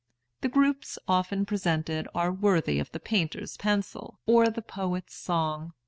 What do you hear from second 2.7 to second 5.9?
of the painter's pencil or the poet's song.